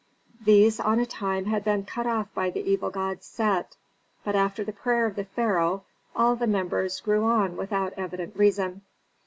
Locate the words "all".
6.15-6.35